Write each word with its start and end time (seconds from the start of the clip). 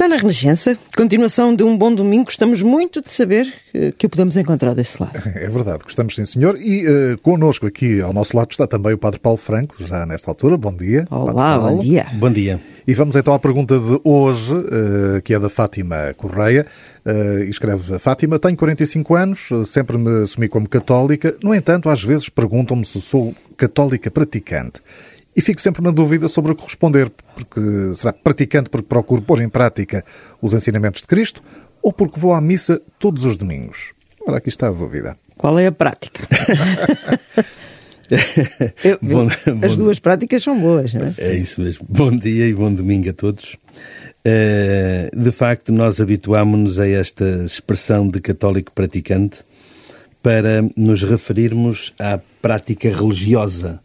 Está 0.00 0.08
na 0.08 0.16
Renascença, 0.16 0.78
continuação 0.96 1.54
de 1.54 1.62
um 1.62 1.76
bom 1.76 1.94
domingo. 1.94 2.24
Gostamos 2.24 2.62
muito 2.62 3.02
de 3.02 3.10
saber 3.10 3.52
eh, 3.74 3.92
que 3.92 4.06
o 4.06 4.08
podemos 4.08 4.34
encontrar 4.34 4.74
desse 4.74 4.98
lado. 4.98 5.12
É 5.36 5.46
verdade, 5.46 5.84
gostamos 5.84 6.14
sim, 6.14 6.24
senhor. 6.24 6.56
E 6.58 6.88
uh, 6.88 7.18
connosco 7.18 7.66
aqui 7.66 8.00
ao 8.00 8.10
nosso 8.10 8.34
lado 8.34 8.50
está 8.50 8.66
também 8.66 8.94
o 8.94 8.98
Padre 8.98 9.20
Paulo 9.20 9.36
Franco, 9.36 9.74
já 9.78 10.06
nesta 10.06 10.30
altura. 10.30 10.56
Bom 10.56 10.72
dia. 10.72 11.06
Olá, 11.10 11.58
bom 11.58 11.78
dia. 11.80 12.06
Bom 12.14 12.30
dia. 12.30 12.58
E 12.86 12.94
vamos 12.94 13.14
então 13.14 13.34
à 13.34 13.38
pergunta 13.38 13.78
de 13.78 14.00
hoje, 14.02 14.54
uh, 14.54 15.20
que 15.22 15.34
é 15.34 15.38
da 15.38 15.50
Fátima 15.50 16.14
Correia. 16.16 16.66
Uh, 17.04 17.44
escreve 17.44 17.96
a 17.96 17.98
Fátima: 17.98 18.38
Tenho 18.38 18.56
45 18.56 19.14
anos, 19.14 19.50
sempre 19.66 19.98
me 19.98 20.22
assumi 20.22 20.48
como 20.48 20.66
católica. 20.66 21.36
No 21.42 21.54
entanto, 21.54 21.90
às 21.90 22.02
vezes 22.02 22.30
perguntam-me 22.30 22.86
se 22.86 23.02
sou 23.02 23.34
católica 23.54 24.10
praticante. 24.10 24.80
E 25.34 25.40
fico 25.40 25.60
sempre 25.60 25.82
na 25.82 25.90
dúvida 25.90 26.28
sobre 26.28 26.52
o 26.52 26.56
que 26.56 26.64
responder, 26.64 27.10
porque 27.34 27.94
será 27.94 28.12
praticante 28.12 28.68
porque 28.68 28.88
procuro 28.88 29.22
pôr 29.22 29.40
em 29.40 29.48
prática 29.48 30.04
os 30.42 30.52
ensinamentos 30.54 31.02
de 31.02 31.06
Cristo 31.06 31.42
ou 31.82 31.92
porque 31.92 32.18
vou 32.18 32.34
à 32.34 32.40
missa 32.40 32.80
todos 32.98 33.24
os 33.24 33.36
domingos? 33.36 33.92
Ora, 34.26 34.38
aqui 34.38 34.48
está 34.48 34.68
a 34.68 34.72
dúvida. 34.72 35.16
Qual 35.36 35.58
é 35.58 35.66
a 35.66 35.72
prática? 35.72 36.26
Eu, 38.82 38.98
bom, 39.00 39.28
as 39.62 39.76
bom, 39.76 39.84
duas 39.84 40.00
práticas 40.00 40.42
são 40.42 40.60
boas, 40.60 40.92
não 40.92 41.06
é? 41.06 41.14
É 41.18 41.36
isso 41.36 41.60
mesmo. 41.60 41.86
Bom 41.88 42.10
dia 42.16 42.48
e 42.48 42.52
bom 42.52 42.72
domingo 42.74 43.08
a 43.08 43.12
todos. 43.12 43.56
Eh, 44.24 45.08
de 45.16 45.30
facto, 45.30 45.72
nós 45.72 46.00
habituámos-nos 46.00 46.78
a 46.80 46.88
esta 46.88 47.24
expressão 47.46 48.08
de 48.08 48.20
católico 48.20 48.72
praticante 48.72 49.44
para 50.20 50.62
nos 50.76 51.02
referirmos 51.02 51.94
à 51.98 52.18
prática 52.42 52.90
religiosa 52.90 53.80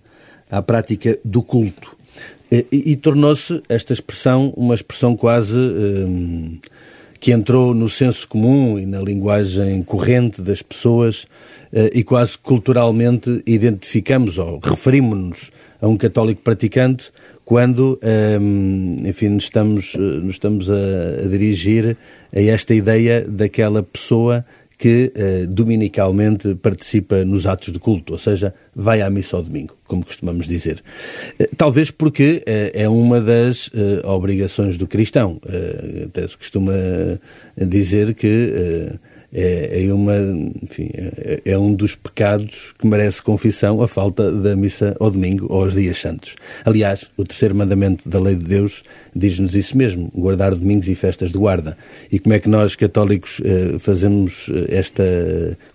à 0.56 0.62
prática 0.62 1.20
do 1.26 1.44
culto. 1.44 1.98
E, 2.50 2.66
e, 2.72 2.96
tornou-se 2.96 3.62
esta 3.68 3.92
expressão 3.92 4.54
uma 4.56 4.74
expressão 4.74 5.18
quase 5.18 5.58
hum, 5.58 6.60
que 7.20 7.32
entrou 7.32 7.74
no 7.74 7.90
senso 7.90 8.26
comum 8.26 8.80
e 8.80 8.86
na 8.86 9.02
linguagem 9.02 9.84
corrente 9.84 10.42
das 10.42 10.62
pessoas 10.62 11.24
uh, 11.74 11.90
e 11.94 12.04
quase 12.04 12.38
culturalmente 12.38 13.44
identificamos 13.46 14.38
ou 14.38 14.60
referimos-nos 14.64 15.52
a 15.82 15.88
um 15.88 15.98
católico 15.98 16.42
praticante 16.42 17.12
quando, 17.44 18.00
hum, 18.40 19.04
enfim, 19.06 19.30
nos 19.30 19.44
estamos, 19.44 19.94
eh, 19.94 19.98
nos 20.00 20.36
estamos 20.36 20.70
a, 20.70 20.74
a 21.26 21.28
dirigir 21.28 21.96
a 22.34 22.42
esta 22.42 22.74
ideia 22.74 23.22
daquela 23.28 23.84
pessoa 23.84 24.44
que 24.78 25.12
eh, 25.16 25.46
dominicalmente 25.48 26.56
participa 26.56 27.24
nos 27.24 27.46
atos 27.46 27.72
de 27.72 27.80
culto, 27.80 28.14
ou 28.14 28.20
seja, 28.20 28.54
vai 28.76 29.02
à 29.02 29.10
missa 29.10 29.38
ao 29.38 29.44
domingo, 29.44 29.76
como 29.88 30.06
costumamos 30.06 30.48
dizer. 30.48 30.84
Eh, 31.40 31.48
talvez 31.56 31.92
porque 31.92 32.44
eh, 32.46 32.72
é 32.74 32.90
uma 32.90 33.22
das 33.22 33.70
eh, 33.74 34.02
obrigações 34.06 34.78
do 34.78 34.88
cristão. 34.88 35.40
Eh, 35.48 36.04
até 36.06 36.28
se 36.28 36.38
costuma 36.38 36.74
dizer 37.58 38.14
que 38.14 39.00
é, 39.34 39.86
é, 39.86 39.94
uma, 39.94 40.16
enfim, 40.62 40.90
é, 40.94 41.42
é, 41.46 41.58
um 41.58 41.74
dos 41.74 41.96
pecados 41.96 42.74
que 42.78 42.88
merece 42.88 43.22
confissão 43.22 43.82
a 43.82 43.88
falta 43.88 44.32
da 44.32 44.56
missa 44.56 44.96
ao 45.00 45.12
domingo 45.12 45.48
ou 45.50 45.64
aos 45.64 45.74
dias 45.74 46.00
santos. 46.00 46.36
Aliás, 46.64 47.06
o 47.18 47.24
terceiro 47.24 47.56
mandamento 47.56 48.08
da 48.08 48.20
lei 48.20 48.36
de 48.36 48.46
Deus 48.46 48.84
diz-nos 49.16 49.56
isso 49.56 49.78
mesmo, 49.78 50.12
guardar 50.14 50.54
domingos 50.54 50.90
e 50.90 50.96
festas 50.96 51.32
de 51.32 51.38
guarda. 51.38 51.78
E 52.12 52.20
como 52.20 52.36
é 52.36 52.40
que 52.40 52.50
nós 52.50 52.76
católicos 52.76 53.42
eh, 53.44 53.80
fazemos 53.80 54.50
eh, 54.50 54.78
esta, 54.78 55.04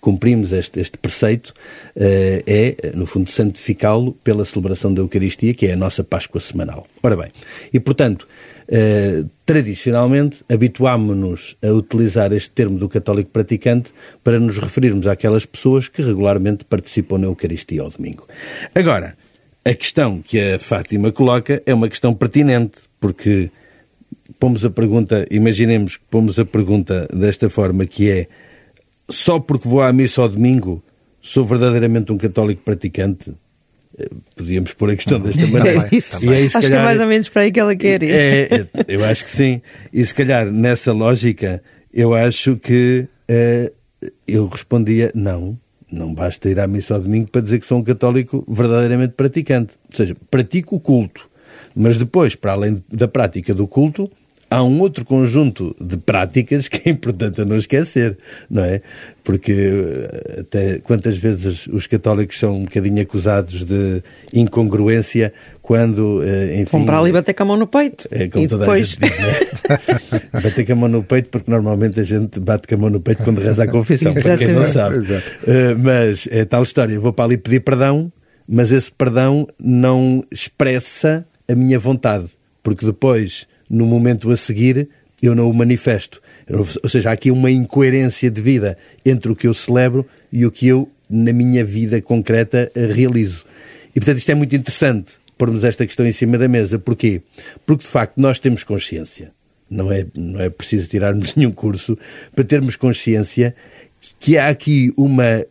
cumprimos 0.01 0.53
este, 0.53 0.79
este 0.79 0.99
preceito? 0.99 1.55
Eh, 1.97 2.43
é, 2.47 2.93
no 2.95 3.07
fundo, 3.07 3.31
santificá-lo 3.31 4.13
pela 4.23 4.45
celebração 4.45 4.93
da 4.93 5.01
Eucaristia, 5.01 5.55
que 5.55 5.67
é 5.67 5.73
a 5.73 5.77
nossa 5.77 6.05
Páscoa 6.05 6.41
semanal. 6.41 6.87
Ora 7.03 7.17
bem, 7.17 7.29
e 7.73 7.81
portanto, 7.81 8.29
eh, 8.71 9.25
tradicionalmente, 9.45 10.45
habituámos-nos 10.49 11.57
a 11.61 11.73
utilizar 11.73 12.33
este 12.33 12.53
termo 12.53 12.79
do 12.79 12.89
católico 12.89 13.31
praticante 13.31 13.93
para 14.23 14.39
nos 14.39 14.59
referirmos 14.59 15.09
àquelas 15.09 15.45
pessoas 15.45 15.89
que 15.89 16.03
regularmente 16.03 16.65
participam 16.65 17.19
na 17.19 17.27
Eucaristia 17.27 17.83
ao 17.83 17.91
domingo. 17.91 18.29
Agora, 18.73 19.17
a 19.65 19.75
questão 19.75 20.23
que 20.23 20.39
a 20.41 20.59
Fátima 20.59 21.11
coloca 21.11 21.61
é 21.67 21.75
uma 21.75 21.89
questão 21.89 22.15
pertinente, 22.15 22.79
porque 23.01 23.51
pomos 24.39 24.65
a 24.65 24.71
pergunta, 24.71 25.27
imaginemos 25.31 25.97
que 25.97 26.05
pomos 26.09 26.39
a 26.39 26.45
pergunta 26.45 27.09
desta 27.13 27.51
forma, 27.51 27.87
que 27.87 28.09
é 28.09 28.29
só 29.11 29.41
porque 29.41 29.69
vou 29.69 29.83
à 29.83 29.93
missa 29.93 30.23
ao 30.23 30.29
domingo 30.29 30.81
sou 31.21 31.45
verdadeiramente 31.45 32.13
um 32.13 32.17
católico 32.17 32.63
praticante? 32.65 33.35
Podíamos 34.37 34.73
pôr 34.73 34.91
a 34.91 34.97
questão 34.97 35.21
desta 35.21 35.47
maneira. 35.47 35.89
É 35.91 35.97
isso. 35.97 36.27
E 36.27 36.35
aí, 36.35 36.47
acho 36.47 36.55
calhar, 36.55 36.71
que 36.71 36.77
é 36.77 36.85
mais 36.85 37.01
ou 37.01 37.07
menos 37.07 37.29
para 37.29 37.43
aí 37.43 37.53
que 37.53 37.61
ela 37.61 37.77
quer 37.77 38.03
ir. 38.03 38.11
É, 38.11 38.43
é, 38.43 38.67
eu 38.89 39.05
acho 39.05 39.25
que 39.25 39.31
sim. 39.31 39.61
E 39.93 40.05
se 40.05 40.15
calhar 40.15 40.51
nessa 40.51 40.93
lógica, 40.93 41.63
eu 41.93 42.15
acho 42.15 42.57
que 42.57 43.07
uh, 43.31 43.73
eu 44.27 44.47
respondia 44.47 45.11
não. 45.15 45.59
Não 45.91 46.15
basta 46.15 46.49
ir 46.49 46.61
à 46.61 46.67
missa 46.67 46.95
ao 46.95 47.01
domingo 47.01 47.31
para 47.31 47.41
dizer 47.41 47.59
que 47.59 47.67
sou 47.67 47.79
um 47.79 47.83
católico 47.83 48.45
verdadeiramente 48.49 49.15
praticante. 49.15 49.75
Ou 49.91 49.97
seja, 49.97 50.17
pratico 50.31 50.77
o 50.77 50.81
culto. 50.81 51.29
Mas 51.75 51.99
depois, 51.99 52.35
para 52.35 52.53
além 52.53 52.83
da 52.91 53.09
prática 53.09 53.53
do 53.55 53.67
culto, 53.67 54.11
há 54.51 54.65
um 54.65 54.81
outro 54.81 55.05
conjunto 55.05 55.75
de 55.81 55.97
práticas 55.97 56.67
que 56.67 56.89
é 56.89 56.93
importante 56.93 57.41
a 57.41 57.45
não 57.45 57.57
esquecer, 57.57 58.19
não 58.51 58.65
é? 58.65 58.83
Porque 59.23 59.53
eh, 59.53 60.41
até 60.41 60.79
quantas 60.81 61.17
vezes 61.17 61.69
os 61.69 61.87
católicos 61.87 62.39
são 62.39 62.57
um 62.57 62.65
bocadinho 62.65 63.01
acusados 63.01 63.65
de 63.65 64.03
incongruência 64.35 65.33
quando, 65.63 66.23
eh, 66.25 66.63
enfim... 66.63 66.79
Vão 66.79 66.85
para 66.85 66.99
ali 66.99 67.13
bater 67.13 67.33
com 67.33 67.45
a 67.45 67.47
mão 67.47 67.57
no 67.57 67.69
peito. 67.69 68.09
É 68.11 68.29
como 68.29 68.45
e 68.45 68.49
toda 68.49 68.65
depois... 68.65 68.99
a 69.01 69.07
gente 69.07 69.17
diz, 69.17 69.65
é? 70.35 70.41
bater 70.43 70.67
com 70.67 70.73
a 70.73 70.77
mão 70.77 70.89
no 70.89 71.05
peito, 71.05 71.29
porque 71.29 71.49
normalmente 71.49 72.01
a 72.01 72.05
gente 72.05 72.41
bate 72.41 72.67
com 72.67 72.75
a 72.75 72.79
mão 72.79 72.91
no 72.91 73.01
peito 73.01 73.23
quando 73.23 73.41
reza 73.41 73.63
a 73.63 73.69
confissão, 73.69 74.13
para 74.13 74.37
quem 74.37 74.53
não 74.53 74.67
sabe. 74.67 74.99
Uh, 74.99 75.79
mas 75.79 76.27
é 76.29 76.45
tal 76.45 76.65
história, 76.65 76.93
eu 76.93 77.01
vou 77.01 77.13
para 77.13 77.27
ali 77.27 77.37
pedir 77.37 77.61
perdão, 77.61 78.13
mas 78.49 78.73
esse 78.73 78.91
perdão 78.91 79.47
não 79.63 80.25
expressa 80.33 81.25
a 81.49 81.55
minha 81.55 81.79
vontade, 81.79 82.27
porque 82.65 82.85
depois 82.85 83.47
no 83.71 83.87
momento 83.87 84.31
a 84.31 84.37
seguir 84.37 84.89
eu 85.23 85.35
não 85.35 85.49
o 85.49 85.55
manifesto. 85.55 86.21
Ou 86.83 86.89
seja, 86.89 87.11
há 87.11 87.13
aqui 87.13 87.31
uma 87.31 87.51
incoerência 87.51 88.31
de 88.31 88.41
vida 88.41 88.77
entre 89.05 89.31
o 89.31 89.37
que 89.37 89.47
eu 89.47 89.55
celebro 89.55 90.07
e 90.33 90.45
o 90.45 90.51
que 90.51 90.67
eu, 90.67 90.91
na 91.09 91.33
minha 91.33 91.65
vida 91.65 92.01
concreta, 92.01 92.71
realizo. 92.75 93.45
E 93.95 94.01
portanto 94.01 94.19
isto 94.19 94.31
é 94.31 94.35
muito 94.35 94.57
interessante 94.57 95.15
pormos 95.37 95.65
esta 95.65 95.87
questão 95.87 96.07
em 96.07 96.13
cima 96.13 96.37
da 96.37 96.49
mesa. 96.49 96.79
Porquê? 96.79 97.23
Porque 97.65 97.85
de 97.85 97.91
facto 97.91 98.19
nós 98.19 98.39
temos 98.39 98.65
consciência. 98.65 99.33
Não 99.71 99.93
é, 99.93 100.05
não 100.15 100.41
é 100.41 100.51
preciso 100.51 100.89
tirarmos 100.89 101.35
nenhum 101.37 101.53
curso 101.53 101.97
para 102.35 102.45
termos 102.45 102.77
consciência 102.77 103.55
que 104.19 104.37
há 104.37 104.49
aqui 104.49 104.93
uma 104.97 105.45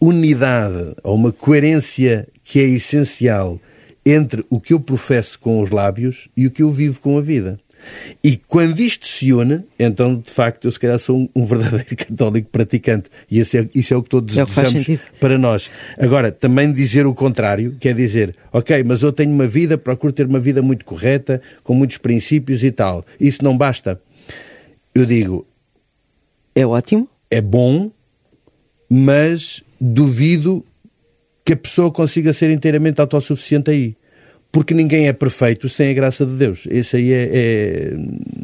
unidade 0.00 0.94
ou 1.02 1.14
uma 1.14 1.30
coerência 1.30 2.26
que 2.42 2.58
é 2.58 2.64
essencial 2.64 3.60
entre 4.04 4.44
o 4.50 4.60
que 4.60 4.72
eu 4.72 4.80
professo 4.80 5.38
com 5.38 5.60
os 5.60 5.70
lábios 5.70 6.28
e 6.36 6.46
o 6.46 6.50
que 6.50 6.62
eu 6.62 6.70
vivo 6.70 7.00
com 7.00 7.18
a 7.18 7.20
vida. 7.20 7.58
E 8.22 8.36
quando 8.36 8.80
isto 8.80 9.06
se 9.06 9.32
une, 9.32 9.64
então 9.78 10.16
de 10.16 10.30
facto 10.30 10.66
eu 10.66 10.72
se 10.72 10.78
calhar 10.78 10.98
sou 10.98 11.18
um, 11.18 11.28
um 11.34 11.44
verdadeiro 11.44 11.96
católico 11.96 12.48
praticante. 12.50 13.10
E 13.30 13.40
é, 13.40 13.44
isso 13.74 13.94
é 13.94 13.96
o 13.96 14.02
que 14.02 14.08
todos 14.08 14.36
é 14.36 14.44
desejamos 14.44 15.00
para 15.18 15.36
nós. 15.36 15.70
Agora, 15.98 16.30
também 16.30 16.72
dizer 16.72 17.06
o 17.06 17.14
contrário, 17.14 17.76
quer 17.80 17.94
dizer, 17.94 18.36
ok, 18.52 18.82
mas 18.84 19.02
eu 19.02 19.12
tenho 19.12 19.32
uma 19.32 19.46
vida, 19.46 19.76
procuro 19.76 20.12
ter 20.12 20.26
uma 20.26 20.40
vida 20.40 20.62
muito 20.62 20.84
correta, 20.84 21.40
com 21.64 21.74
muitos 21.74 21.98
princípios 21.98 22.62
e 22.62 22.70
tal. 22.70 23.04
Isso 23.18 23.42
não 23.42 23.56
basta. 23.56 24.00
Eu 24.94 25.06
digo. 25.06 25.46
É 26.54 26.66
ótimo. 26.66 27.08
É 27.30 27.40
bom, 27.40 27.90
mas 28.88 29.62
duvido 29.80 30.64
que 31.44 31.52
a 31.52 31.56
pessoa 31.56 31.90
consiga 31.90 32.32
ser 32.32 32.50
inteiramente 32.50 33.00
autossuficiente 33.00 33.70
aí. 33.70 33.96
Porque 34.50 34.74
ninguém 34.74 35.08
é 35.08 35.12
perfeito 35.14 35.66
sem 35.68 35.90
a 35.90 35.94
graça 35.94 36.26
de 36.26 36.32
Deus. 36.32 36.66
Esse 36.70 36.96
aí 36.96 37.12
é, 37.12 37.30
é 37.32 37.92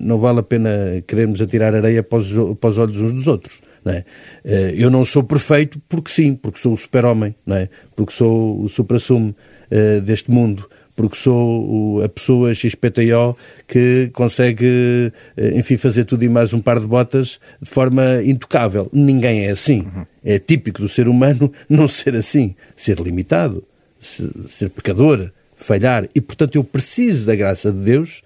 não 0.01 0.19
vale 0.19 0.41
a 0.41 0.43
pena 0.43 0.71
querermos 1.07 1.41
atirar 1.41 1.75
areia 1.75 2.03
para 2.03 2.19
os, 2.19 2.59
para 2.59 2.71
os 2.71 2.79
olhos 2.79 2.97
uns 2.99 3.13
dos 3.13 3.27
outros. 3.27 3.61
Não 3.85 3.93
é? 3.93 4.05
Eh, 4.45 4.75
eu 4.77 4.91
não 4.91 5.05
sou 5.05 5.23
perfeito 5.23 5.81
porque 5.87 6.11
sim, 6.11 6.35
porque 6.35 6.59
sou 6.59 6.73
o 6.73 6.77
super-homem, 6.77 7.35
é? 7.49 7.69
porque 7.95 8.13
sou 8.13 8.63
o 8.63 8.69
supra-sumo 8.69 9.37
uh, 9.71 10.01
deste 10.01 10.31
mundo 10.31 10.69
porque 10.99 11.17
sou 11.17 12.03
a 12.03 12.09
pessoa 12.09 12.53
XPTO 12.53 13.39
que 13.69 14.11
consegue, 14.13 15.13
eh, 15.37 15.57
enfim, 15.57 15.77
fazer 15.77 16.05
tudo 16.05 16.25
e 16.25 16.29
mais 16.29 16.53
um 16.53 16.59
par 16.59 16.81
de 16.81 16.89
botas 16.89 17.39
de 17.63 17.71
forma 17.71 18.21
intocável. 18.25 18.91
Ninguém 18.93 19.47
é 19.47 19.51
assim. 19.53 19.87
É 20.25 20.41
típico 20.41 20.83
do 20.83 20.89
ser 20.89 21.07
humano 21.07 21.53
não 21.71 21.87
ser 21.87 22.17
assim, 22.17 22.57
ser 22.77 22.99
limitado, 22.99 23.63
ser 24.01 24.71
pecador, 24.71 25.31
falhar. 25.55 26.09
E, 26.17 26.21
portanto, 26.21 26.57
eu 26.57 26.65
preciso 26.65 27.27
da 27.27 27.37
graça 27.37 27.71
de 27.71 27.79
Deus 27.79 28.25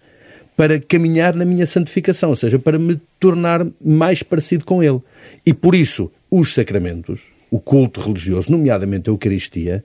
para 0.57 0.81
caminhar 0.81 1.35
na 1.35 1.45
minha 1.45 1.67
santificação, 1.67 2.31
ou 2.31 2.37
seja, 2.37 2.59
para 2.59 2.79
me 2.79 2.99
tornar 3.21 3.67
mais 3.85 4.23
parecido 4.23 4.65
com 4.65 4.83
Ele. 4.83 5.03
E 5.45 5.53
por 5.53 5.75
isso, 5.75 6.11
os 6.31 6.55
sacramentos, 6.55 7.21
o 7.51 7.61
culto 7.61 8.01
religioso, 8.01 8.51
nomeadamente 8.51 9.11
a 9.11 9.13
Eucaristia, 9.13 9.85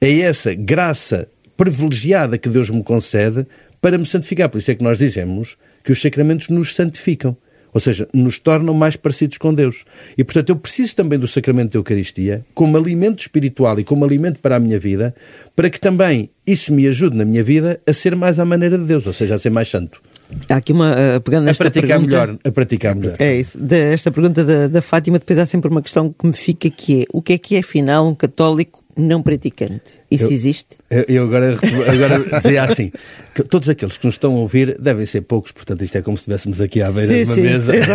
é 0.00 0.20
essa 0.20 0.54
graça 0.54 1.28
privilegiada 1.62 2.36
que 2.36 2.48
Deus 2.48 2.68
me 2.70 2.82
concede 2.82 3.46
para 3.80 3.96
me 3.96 4.04
santificar. 4.04 4.48
Por 4.48 4.58
isso 4.58 4.72
é 4.72 4.74
que 4.74 4.82
nós 4.82 4.98
dizemos 4.98 5.56
que 5.84 5.92
os 5.92 6.00
sacramentos 6.00 6.48
nos 6.48 6.74
santificam. 6.74 7.36
Ou 7.72 7.80
seja, 7.80 8.06
nos 8.12 8.40
tornam 8.40 8.74
mais 8.74 8.96
parecidos 8.96 9.38
com 9.38 9.54
Deus. 9.54 9.84
E, 10.18 10.24
portanto, 10.24 10.50
eu 10.50 10.56
preciso 10.56 10.96
também 10.96 11.18
do 11.18 11.28
sacramento 11.28 11.72
da 11.72 11.78
Eucaristia 11.78 12.44
como 12.52 12.76
alimento 12.76 13.20
espiritual 13.20 13.78
e 13.78 13.84
como 13.84 14.04
alimento 14.04 14.40
para 14.40 14.56
a 14.56 14.58
minha 14.58 14.78
vida, 14.78 15.14
para 15.54 15.70
que 15.70 15.80
também 15.80 16.28
isso 16.44 16.74
me 16.74 16.86
ajude 16.88 17.16
na 17.16 17.24
minha 17.24 17.44
vida 17.44 17.80
a 17.86 17.92
ser 17.94 18.14
mais 18.16 18.40
à 18.40 18.44
maneira 18.44 18.76
de 18.76 18.84
Deus, 18.84 19.06
ou 19.06 19.12
seja, 19.12 19.36
a 19.36 19.38
ser 19.38 19.50
mais 19.50 19.70
santo. 19.70 20.02
Há 20.48 20.56
aqui 20.56 20.72
uma. 20.72 20.92
Uh, 20.92 21.20
pegando 21.20 21.48
a 21.48 21.54
praticar 21.54 21.98
pergunta, 21.98 22.10
melhor. 22.10 22.38
A 22.44 22.50
praticar 22.50 22.94
melhor. 22.94 23.16
É 23.18 23.36
isso. 23.36 23.58
Desta 23.58 24.10
pergunta 24.10 24.44
da, 24.44 24.68
da 24.68 24.82
Fátima, 24.82 25.18
depois 25.18 25.38
há 25.38 25.46
sempre 25.46 25.70
uma 25.70 25.82
questão 25.82 26.12
que 26.12 26.26
me 26.26 26.32
fica 26.32 26.68
que 26.68 27.02
é: 27.02 27.04
o 27.12 27.22
que 27.22 27.34
é 27.34 27.38
que 27.38 27.56
é, 27.56 27.60
afinal, 27.60 28.06
um 28.08 28.14
católico 28.14 28.81
não 28.96 29.22
praticante. 29.22 30.00
Isso 30.10 30.24
eu, 30.24 30.30
existe? 30.30 30.76
Eu, 30.90 31.04
eu 31.08 31.24
agora, 31.24 31.54
agora 31.54 32.40
dizia 32.40 32.64
assim: 32.64 32.90
que 33.34 33.42
todos 33.42 33.68
aqueles 33.68 33.96
que 33.96 34.06
nos 34.06 34.14
estão 34.14 34.34
a 34.34 34.38
ouvir 34.38 34.78
devem 34.78 35.06
ser 35.06 35.22
poucos, 35.22 35.52
portanto, 35.52 35.82
isto 35.82 35.96
é 35.96 36.02
como 36.02 36.16
se 36.16 36.22
estivéssemos 36.22 36.60
aqui 36.60 36.82
à 36.82 36.90
beira 36.90 37.06
sim, 37.06 37.22
de 37.22 37.24
uma 37.24 37.34
sim, 37.34 37.42
mesa. 37.42 37.72
Três 37.72 37.88
uh, 37.88 37.92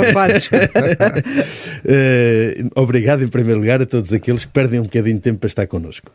obrigado, 2.76 3.24
em 3.24 3.28
primeiro 3.28 3.60
lugar, 3.60 3.82
a 3.82 3.86
todos 3.86 4.12
aqueles 4.12 4.46
que 4.46 4.52
perdem 4.52 4.80
um 4.80 4.84
bocadinho 4.84 5.16
de 5.16 5.22
tempo 5.22 5.40
para 5.40 5.48
estar 5.48 5.68
connosco. 5.68 6.12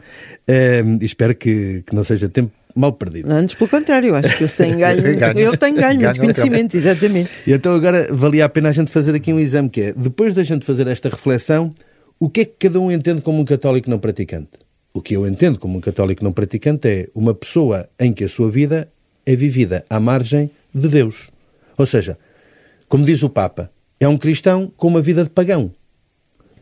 Uh, 0.49 1.05
espero 1.05 1.34
que, 1.34 1.82
que 1.87 1.94
não 1.94 2.02
seja 2.02 2.29
tempo 2.29 2.52
mal 2.75 2.93
perdido. 2.93 3.31
Antes, 3.31 3.55
pelo 3.55 3.70
contrário, 3.70 4.14
acho 4.14 4.37
que 4.37 4.44
eu 4.44 4.49
tenho 4.49 4.79
ganho, 4.79 5.02
ganho. 5.02 5.38
eu 5.38 5.56
tenho 5.56 5.76
ganho, 5.76 6.00
ganho 6.00 6.17
conhecimento, 6.17 6.76
exatamente. 6.76 7.31
E 7.46 7.52
então 7.52 7.75
agora 7.75 8.08
valia 8.11 8.44
a 8.44 8.49
pena 8.49 8.70
a 8.70 8.73
gente 8.73 8.90
fazer 8.90 9.14
aqui 9.14 9.32
um 9.32 9.38
exame 9.38 9.69
que 9.69 9.81
é, 9.81 9.93
depois 9.93 10.34
da 10.34 10.43
gente 10.43 10.64
fazer 10.64 10.87
esta 10.87 11.08
reflexão, 11.08 11.73
o 12.19 12.29
que 12.29 12.40
é 12.40 12.44
que 12.44 12.55
cada 12.58 12.81
um 12.81 12.90
entende 12.90 13.20
como 13.20 13.40
um 13.40 13.44
católico 13.44 13.90
não 13.90 13.99
praticante? 13.99 14.49
O 14.94 15.00
que 15.00 15.15
eu 15.15 15.27
entendo 15.27 15.59
como 15.59 15.79
um 15.79 15.81
católico 15.81 16.23
não 16.23 16.33
praticante 16.33 16.89
é 16.89 17.09
uma 17.15 17.35
pessoa 17.35 17.89
em 17.99 18.12
que 18.12 18.25
a 18.25 18.29
sua 18.29 18.50
vida 18.50 18.89
é 19.25 19.35
vivida 19.35 19.85
à 19.89 19.99
margem 19.99 20.50
de 20.75 20.89
Deus. 20.89 21.31
Ou 21.79 21.87
seja, 21.87 22.19
como 22.89 23.05
diz 23.05 23.23
o 23.23 23.31
Papa, 23.31 23.71
é 23.99 24.06
um 24.06 24.19
cristão 24.19 24.71
com 24.77 24.89
uma 24.89 25.00
vida 25.00 25.23
de 25.23 25.31
pagão. 25.31 25.73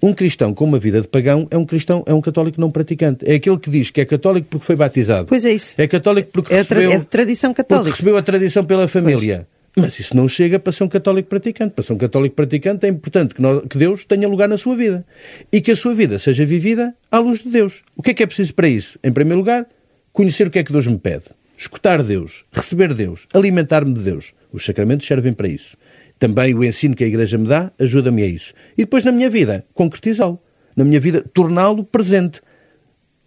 Um 0.02 0.14
cristão 0.14 0.54
com 0.54 0.64
uma 0.64 0.78
vida 0.78 1.00
de 1.00 1.08
pagão 1.08 1.46
é 1.50 1.58
um 1.58 1.64
cristão, 1.64 2.02
é 2.06 2.14
um 2.14 2.20
católico 2.20 2.60
não 2.60 2.70
praticante. 2.70 3.24
É 3.28 3.34
aquele 3.34 3.58
que 3.58 3.68
diz 3.68 3.90
que 3.90 4.00
é 4.00 4.04
católico 4.04 4.46
porque 4.48 4.64
foi 4.64 4.76
batizado. 4.76 5.26
Pois 5.26 5.44
é 5.44 5.52
isso. 5.52 5.74
É 5.76 5.86
católico 5.86 6.30
porque 6.32 6.54
é 6.54 6.58
recebeu, 6.58 6.92
é 6.92 7.00
tradição 7.00 7.52
católica. 7.52 7.84
Porque 7.84 7.96
recebeu 7.96 8.16
a 8.16 8.22
tradição 8.22 8.64
pela 8.64 8.88
família. 8.88 9.46
Mas 9.76 9.98
isso 10.00 10.16
não 10.16 10.28
chega 10.28 10.58
para 10.58 10.72
ser 10.72 10.84
um 10.84 10.88
católico 10.88 11.28
praticante. 11.28 11.74
Para 11.74 11.84
ser 11.84 11.92
um 11.92 11.98
católico 11.98 12.34
praticante 12.34 12.86
é 12.86 12.88
importante 12.88 13.34
que, 13.34 13.42
nós, 13.42 13.62
que, 13.68 13.78
Deus 13.78 14.04
tenha 14.04 14.26
lugar 14.26 14.48
na 14.48 14.58
sua 14.58 14.74
vida. 14.74 15.06
E 15.52 15.60
que 15.60 15.70
a 15.70 15.76
sua 15.76 15.94
vida 15.94 16.18
seja 16.18 16.44
vivida 16.44 16.94
à 17.10 17.18
luz 17.18 17.42
de 17.42 17.50
Deus. 17.50 17.82
O 17.96 18.02
que 18.02 18.10
é 18.10 18.14
que 18.14 18.22
é 18.22 18.26
preciso 18.26 18.54
para 18.54 18.68
isso? 18.68 18.98
Em 19.02 19.12
primeiro 19.12 19.38
lugar, 19.38 19.66
conhecer 20.12 20.46
o 20.46 20.50
que 20.50 20.58
é 20.58 20.64
que 20.64 20.72
Deus 20.72 20.86
me 20.86 20.98
pede. 20.98 21.26
Escutar 21.56 22.02
Deus, 22.02 22.44
receber 22.50 22.94
Deus, 22.94 23.26
alimentar-me 23.32 23.92
de 23.92 24.00
Deus. 24.00 24.32
Os 24.52 24.64
sacramentos 24.64 25.06
servem 25.06 25.32
para 25.32 25.46
isso. 25.46 25.76
Também 26.18 26.54
o 26.54 26.64
ensino 26.64 26.96
que 26.96 27.04
a 27.04 27.06
Igreja 27.06 27.38
me 27.38 27.46
dá 27.46 27.70
ajuda-me 27.78 28.22
a 28.22 28.26
isso. 28.26 28.52
E 28.76 28.82
depois, 28.82 29.04
na 29.04 29.12
minha 29.12 29.30
vida, 29.30 29.64
concretizá-lo. 29.72 30.40
Na 30.74 30.84
minha 30.84 31.00
vida, 31.00 31.24
torná-lo 31.32 31.84
presente. 31.84 32.40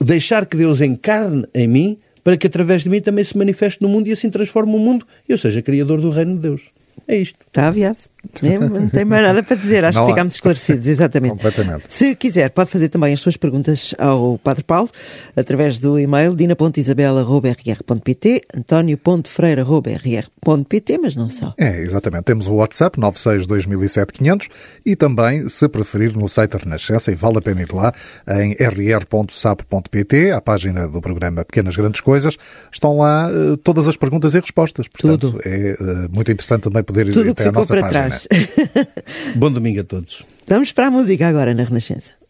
Deixar 0.03 0.45
que 0.45 0.57
Deus 0.57 0.81
encarne 0.81 1.45
em 1.53 1.67
mim 1.67 1.99
para 2.23 2.37
que 2.37 2.47
através 2.47 2.83
de 2.83 2.89
mim 2.89 3.01
também 3.01 3.23
se 3.23 3.37
manifeste 3.37 3.81
no 3.81 3.89
mundo 3.89 4.07
e 4.07 4.11
assim 4.11 4.29
transforme 4.29 4.75
o 4.75 4.79
mundo 4.79 5.05
e 5.27 5.31
eu 5.31 5.37
seja 5.37 5.61
criador 5.61 5.99
do 5.99 6.09
reino 6.09 6.35
de 6.35 6.41
Deus. 6.41 6.61
É 7.07 7.17
isto. 7.17 7.37
Está 7.47 7.67
aviado. 7.67 8.12
Não 8.41 8.89
tem 8.89 9.05
mais 9.05 9.23
nada 9.23 9.43
para 9.43 9.55
dizer. 9.55 9.83
Acho 9.83 9.99
não 9.99 10.05
que 10.05 10.13
ficámos 10.13 10.35
esclarecidos, 10.35 10.87
exatamente. 10.87 11.33
Completamente. 11.33 11.83
Se 11.89 12.15
quiser, 12.15 12.51
pode 12.51 12.69
fazer 12.69 12.87
também 12.89 13.11
as 13.13 13.19
suas 13.19 13.35
perguntas 13.35 13.93
ao 13.97 14.37
Padre 14.37 14.63
Paulo 14.63 14.89
através 15.35 15.77
do 15.77 15.99
e-mail 15.99 16.33
dina.isabela.rr.pt 16.35 18.43
antonio.freira.rr.pt, 18.55 20.97
mas 21.01 21.15
não 21.15 21.27
só. 21.29 21.53
É, 21.57 21.81
exatamente. 21.81 22.23
Temos 22.23 22.47
o 22.47 22.53
WhatsApp 22.55 22.97
962207500 22.99 24.49
e 24.85 24.95
também, 24.95 25.49
se 25.49 25.67
preferir, 25.67 26.15
no 26.15 26.29
site 26.29 26.51
da 26.51 26.59
Renascença, 26.59 27.11
e 27.11 27.15
vale 27.15 27.39
a 27.39 27.41
pena 27.41 27.61
ir 27.61 27.73
lá, 27.73 27.93
em 28.39 28.53
rr.sapo.pt, 28.53 30.31
a 30.31 30.39
página 30.39 30.87
do 30.87 31.01
programa 31.01 31.43
Pequenas 31.43 31.75
Grandes 31.75 31.99
Coisas, 31.99 32.37
estão 32.71 32.99
lá 32.99 33.29
uh, 33.29 33.57
todas 33.57 33.85
as 33.87 33.97
perguntas 33.97 34.33
e 34.33 34.39
respostas. 34.39 34.87
Portanto, 34.87 35.31
Tudo. 35.31 35.41
é 35.45 35.75
uh, 35.79 36.09
muito 36.13 36.31
interessante 36.31 36.63
também 36.63 36.83
poder 36.83 37.07
ir 37.07 37.13
Tudo 37.13 37.31
até 37.31 37.49
a 37.49 37.51
nossa 37.51 37.73
para 37.73 37.81
página. 37.81 38.07
Trás. 38.07 38.12
Bom 39.35 39.51
domingo 39.51 39.81
a 39.81 39.83
todos. 39.83 40.25
Vamos 40.47 40.71
para 40.71 40.87
a 40.87 40.91
música 40.91 41.27
agora 41.27 41.53
na 41.53 41.63
Renascença. 41.63 42.22